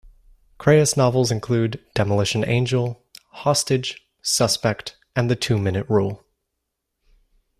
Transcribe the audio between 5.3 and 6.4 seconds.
Two-Minute Rule.